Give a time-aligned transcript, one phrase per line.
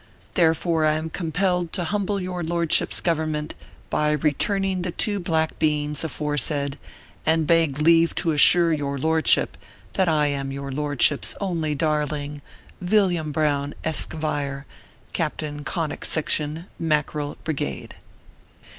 [0.33, 3.53] Therefore I am compelled to humble your lord ship s government
[3.91, 6.79] by returning the two black beings aforesaid,
[7.23, 9.55] and beg leave to assure your lordship
[9.93, 12.41] that I am your lordship s only darling,
[12.81, 14.65] VILLIAM BROWN, Eskevire,
[15.13, 17.93] Captain Conic Section, Mackerel Brigade.